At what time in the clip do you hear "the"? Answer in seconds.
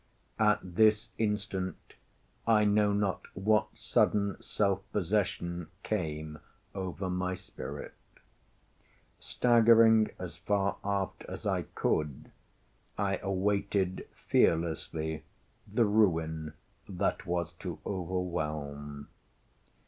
15.71-15.85